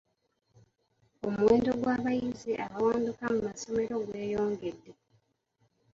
[1.27, 4.91] Omuwendo gw'abayizi abawanduka mu masomero gweyongedde.